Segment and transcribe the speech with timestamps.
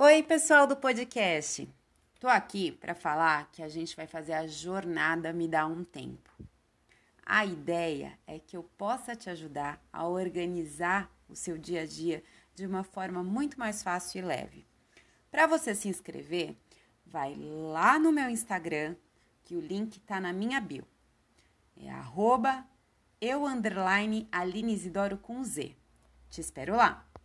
[0.00, 1.68] Oi, pessoal do podcast.
[2.20, 6.30] Tô aqui para falar que a gente vai fazer a jornada Me Dá um Tempo.
[7.26, 12.22] A ideia é que eu possa te ajudar a organizar o seu dia a dia
[12.54, 14.64] de uma forma muito mais fácil e leve.
[15.32, 16.54] Para você se inscrever,
[17.04, 18.94] vai lá no meu Instagram,
[19.44, 20.86] que o link tá na minha bio.
[21.76, 22.64] É arroba
[23.20, 25.74] eu underline Aline Isidoro com Z.
[26.30, 27.04] Te espero lá.